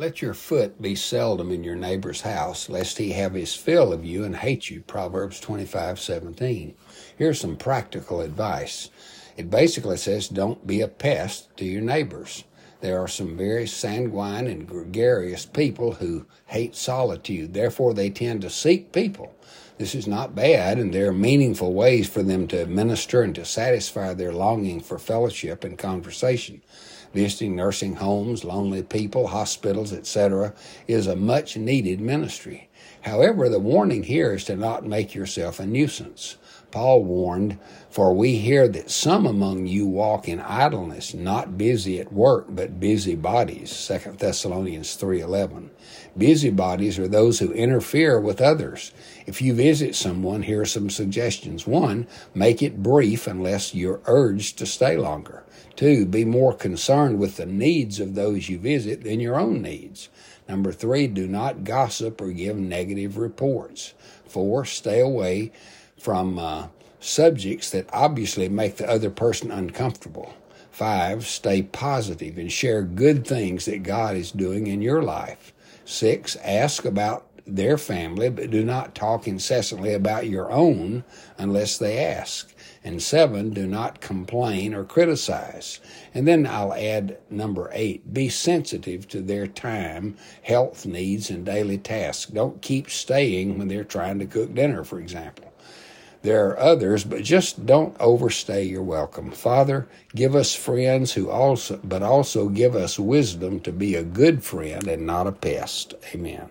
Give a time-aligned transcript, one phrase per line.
[0.00, 4.02] Let your foot be seldom in your neighbor's house, lest he have his fill of
[4.02, 4.80] you and hate you.
[4.80, 6.74] Proverbs 25, 17.
[7.18, 8.88] Here's some practical advice.
[9.36, 12.44] It basically says don't be a pest to your neighbors.
[12.80, 17.52] There are some very sanguine and gregarious people who hate solitude.
[17.52, 19.34] Therefore, they tend to seek people.
[19.80, 23.46] This is not bad, and there are meaningful ways for them to minister and to
[23.46, 26.60] satisfy their longing for fellowship and conversation
[27.12, 30.54] visiting nursing homes, lonely people, hospitals, etc.,
[30.86, 32.68] is a much needed ministry.
[33.02, 36.36] However, the warning here is to not make yourself a nuisance.
[36.70, 37.58] Paul warned,
[37.88, 42.78] For we hear that some among you walk in idleness, not busy at work, but
[42.78, 43.88] busy bodies.
[43.88, 45.70] 2 Thessalonians 3.11.
[46.16, 48.92] Busybodies are those who interfere with others.
[49.26, 51.64] If you visit someone, here are some suggestions.
[51.64, 55.44] One, make it brief unless you're urged to stay longer.
[55.76, 60.08] Two, be more concerned with the needs of those you visit than your own needs.
[60.48, 63.94] Number three, do not gossip or give negative reports.
[64.26, 65.52] Four, stay away
[65.96, 66.66] from uh,
[66.98, 70.34] subjects that obviously make the other person uncomfortable.
[70.72, 75.52] Five, stay positive and share good things that God is doing in your life.
[75.84, 81.04] Six, ask about their family, but do not talk incessantly about your own
[81.38, 82.54] unless they ask.
[82.82, 85.80] And seven, do not complain or criticize.
[86.14, 91.76] And then I'll add number eight, be sensitive to their time, health needs, and daily
[91.76, 92.30] tasks.
[92.30, 95.52] Don't keep staying when they're trying to cook dinner, for example.
[96.22, 99.30] There are others, but just don't overstay your welcome.
[99.30, 104.44] Father, give us friends who also, but also give us wisdom to be a good
[104.44, 105.94] friend and not a pest.
[106.14, 106.50] Amen.